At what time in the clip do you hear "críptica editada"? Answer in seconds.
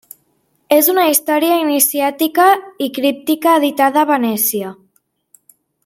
2.97-4.03